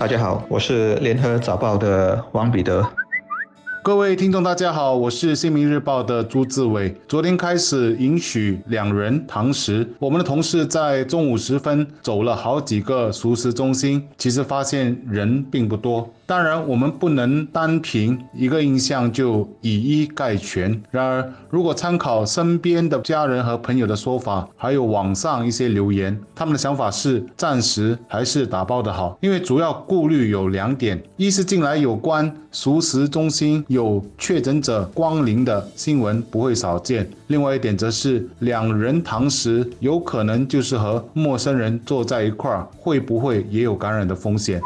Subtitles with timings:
[0.00, 2.82] 大家好，我是联合早报的王彼得。
[3.82, 6.94] 各位听众，大家好，我是新民日报的朱志伟。
[7.08, 16.06] 昨天开始允许两人堂食，我们的同事在中午时分走了好几个熟食中心，其实发现人并不多。
[16.26, 20.80] 当然，我们不能单凭一个印象就以一概全。
[20.90, 29.16] 然而，如果参考身边的家人和朋友的说法，还有网上一些留言，他们的想法是暂时还是打包的好。
[29.22, 44.60] 因为主要顾虑有两点：一是近来有关熟食中心有有确诊者光临的新闻不会少见；另外一点则是两人堂食有可能就是和陌生人坐在一块儿，会不会也有感染的风险？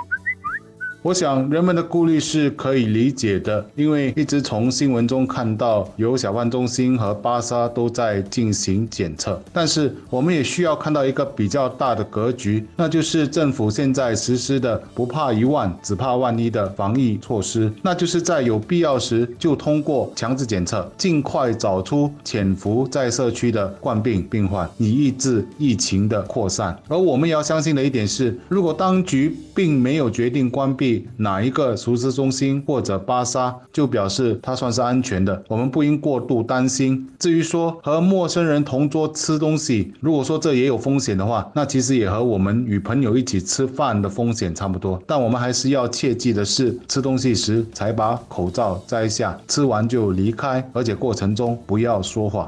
[1.04, 9.38] 我想人们的顾虑是可以理解的，因为一直从新闻中看到有小贩中心和巴沙都在进行检测。
[9.52, 26.74] 但是我们也需要看到一个比较大的格局，那就是政府现在实施的“不怕一万，只怕万一”的防疫措施，那就是在有必要时就通过强制检测，尽快找出潜伏在社区的冠病病患，以抑制疫情的扩散。
[26.88, 37.08] 而我们也要相信的一点是，如果当局并没有决定关闭，哪一个熟食中心或者巴沙就表示它算是安全的，我们不应过度担心。
[37.18, 45.00] 至于说和陌生人同桌吃东西，如果说这也有风险的话，那其实也和我们与朋友一起吃饭的风险差不多。
[45.06, 52.46] 但我们还是要切记的是，吃东西时才把口罩摘下，吃完就离开，而且过程中不要说话。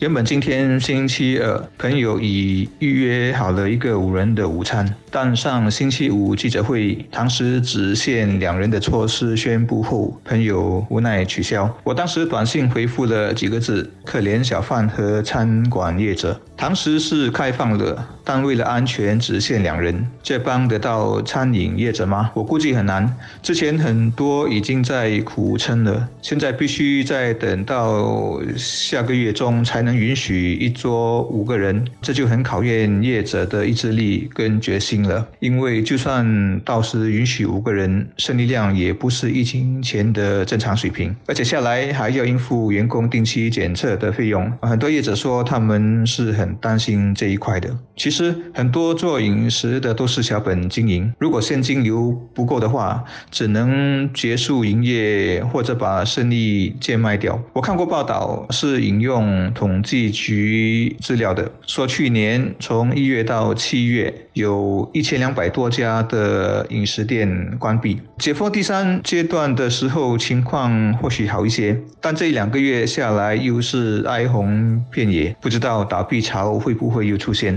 [0.00, 11.72] 原本今天星期二，朋友已预约好了一个五人的午餐，但上星期五记者会，堂食只限两人的措施宣布后，朋友无奈取消。
[11.84, 16.38] 我当时短信回复了几个字：可怜小贩和餐馆业者。
[16.56, 22.30] 堂食是开放了，但为了安全只限两人，这帮得到餐饮业者吗？
[22.34, 23.14] 我估计很难。
[23.42, 35.28] 之前很多已经在苦撑了，现在必须再等到下个月中才能允许一桌五个人，这就很考验业者的意志力跟决心了。
[35.38, 44.50] 因为就算到时允许五个人，生意量也不是疫情前的正常水平，而且下来还要应付员工定期检测的费用。
[44.62, 46.54] 很多业者说他们是很。
[46.60, 47.68] 担心这一块的。
[47.96, 57.40] 其实实很多做饮食的都是小本经营，如果现金流不够的话，只能结束营业或者把生意贱卖掉。
[57.52, 68.00] 我看过报道，是引用统计局资料的，说去年从一月到七月，有一千两百多家的饮食店关闭。
[68.18, 76.24] 解封第三阶段的时候，情况或许好一些，但这两个月下来又是哀鸿遍野，不知道倒闭。
[76.24, 77.54] 潮会不会又出现？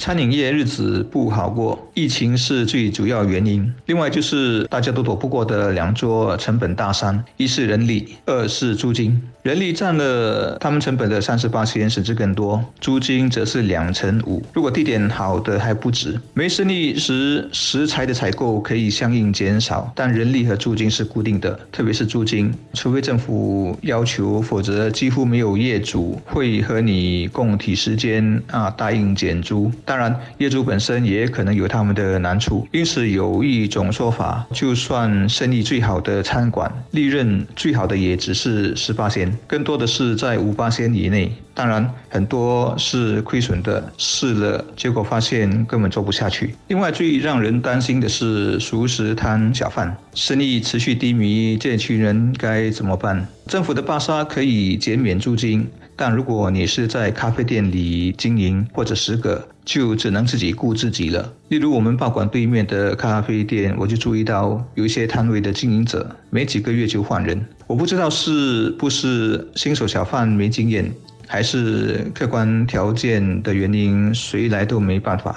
[0.00, 3.70] 餐饮业日子不好过，疫情是最主要原因。
[3.84, 9.20] 另外就是大家都躲不过的两座成本大山：一是人力，二是租金。
[9.42, 14.42] 人力占了他们成本的三十八千甚至更多，租金则是两成五。
[14.54, 16.18] 如果地点好的还不止。
[16.32, 29.70] 没生意时，食材的采购可以相应减少，但人力和租金是固定的，特别是租金，除非政府要求，否则几乎没有业主会和你共体时间啊答应减租。
[29.90, 39.36] 当然，业主本身也可能有他们的难处，因此有一种说法，就算生意最好的餐馆，利润最好的也只是十八仙。
[39.48, 46.54] 更多的是在五八仙以内，当然很多是亏损的，试了结果发现根本做不下去。
[46.68, 53.26] 另外最让人担心的是熟食摊小贩，生意持续低迷，这群人该怎么办？
[53.48, 55.68] 政府的巴沙可以减免租金。
[56.00, 61.30] 但如果你是在咖啡店里经营，或者十个，就只能自己顾自己了。
[61.48, 67.38] 例如我们报馆对面的咖啡店，我就注意到有一些摊位的经营者，没几个月就换人。
[67.66, 70.90] 我不知道是不是新手小贩没经验，
[71.26, 75.36] 还是客观条件的原因，谁来都没办法。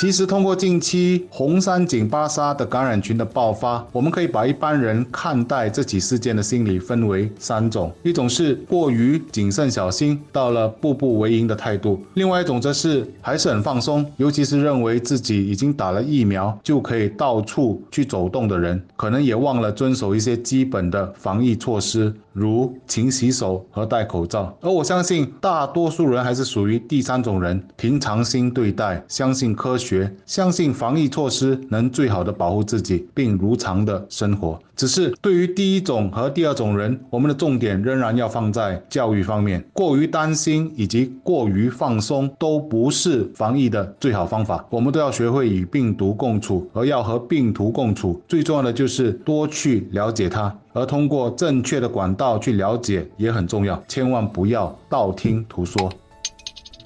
[0.00, 24.56] 其实，通过近期红山井巴沙的感染群的爆发，我们可以把一般人看待这起事件的心理分为三种：一种是过于谨慎小心，到了步步为营的态度；另外一种则是还是很放松，尤其是认为自己已经打了疫苗就可以到处去走动的人，可能也忘了遵守一些基本的防疫措施，如勤洗手和戴口罩。
[24.62, 29.89] 而我相信，大多数人还是属于第三种人，平常心对待，相信科学。
[29.90, 34.56] 学，相信防疫措施能最好的保护自己，并如常的生活。
[34.76, 39.62] 只是对于第一种和第二种人，我们的重点仍然要放在教育方面。
[39.72, 44.64] 过于担心以及过于放松都不是防疫的最好方法。
[44.70, 53.82] 我们都要学会与病毒共处，而要和病毒共处，最重要的就是多去了解它，而通过正确的管道去了解也很重要。
[53.88, 55.90] 千万不要道听途说。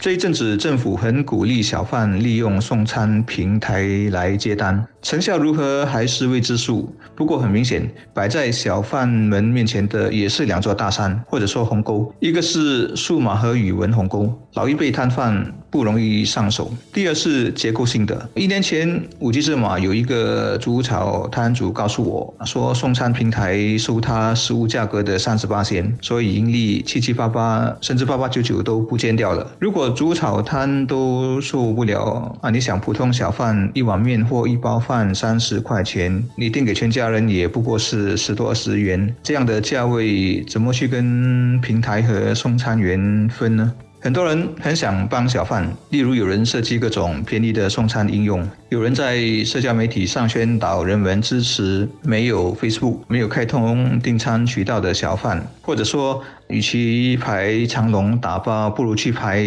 [0.04, 6.94] 这一阵子，政府很鼓励小贩利用送餐平台来接单，成效如何还是未知数。
[7.16, 18.30] 不过很明显，摆在小贩们面前的也是两座大山，或者说鸿沟，一个是数码和语文鸿沟，老一辈摊贩不容易上手；第二是结构性的。
[18.36, 29.44] 一年前，五 G 芝马有一个猪草摊主告诉我说，送餐平台收他食物价格的三十八仙，所以盈利七七八八甚至八八九九都不见掉了。
[29.58, 32.50] 如果猪草摊都受不了啊！
[32.50, 43.72] 你想，普通小贩一碗面或一包饭三十块钱，你订给全家人也不过是十多二十元，这样的价位怎么去跟平台和送餐员分呢？
[44.04, 59.44] 很多人很想帮小贩，例如有人设计各种便宜的送餐应用，有人在社交媒体上宣导人们支持没有 Facebook、没有开通订餐渠道的小贩，或者说，与其排长龙打包，不如去排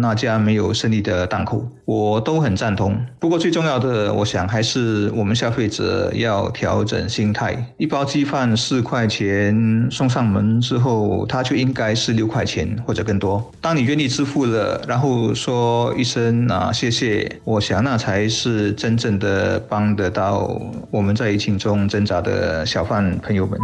[0.00, 2.96] 那家没有生意的档口，我都很赞同。
[3.18, 7.56] 不过最重要的，我想还是我们消费者要调整心态。
[7.78, 13.52] 一包鸡饭四块钱送上门之后，它就应该是六块钱或者更多。
[13.60, 20.60] 当你愿意支付了，然后说一声啊谢谢，我想那才是是真正的帮得到
[20.90, 23.58] 我们在疫情中挣扎的小贩朋友们。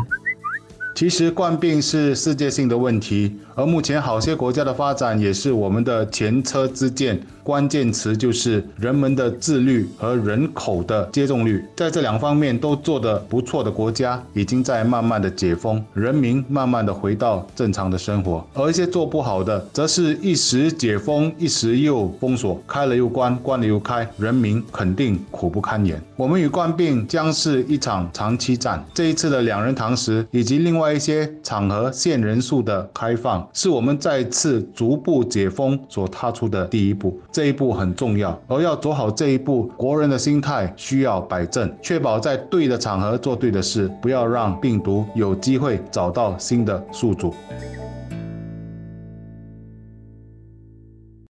[0.99, 7.17] 其实冠病是世界性的问题，而目前好些国家的发展也是我们的前车之鉴。
[7.45, 18.47] 关键词就是人们的自律和人口的接种率，在这两方面都做得不错的国家，已经在慢慢的解封，人民慢慢的回到正常的生活。
[18.53, 25.99] 而一些做不好的，则是一时解封，一时又封锁，开了又关，关了又开，人民肯定苦不堪言。
[26.17, 28.85] 我们与冠病将是一场长期战。
[28.93, 37.21] 这一次的两人堂食以及另外外一些场合限人数的开放，是我们再次逐步解封所踏出的第一步。
[37.31, 47.35] 这一步很重要，而要走好这一步，国人的心态需要摆正，确保在对的场合做对的事，不要让病毒有机会找到新的宿主。